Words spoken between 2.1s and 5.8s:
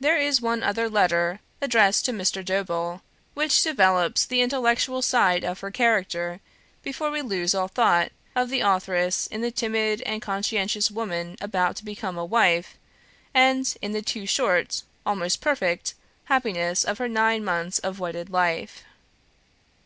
Mr. Dobell, which developes the intellectual side of her